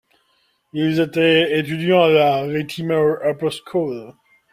[0.73, 4.13] Ils étaient étudiants à la Latymer Upper School.